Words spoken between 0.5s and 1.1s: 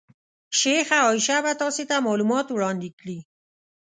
شیخه